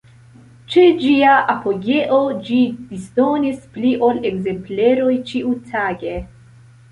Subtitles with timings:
[0.75, 2.57] Ĉe ĝia apogeo, ĝi
[2.93, 6.17] disdonis pli ol ekzempleroj ĉiutage.